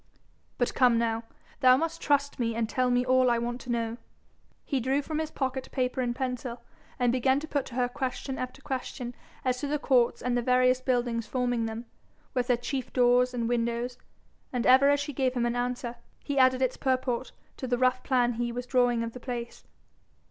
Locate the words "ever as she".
14.65-15.13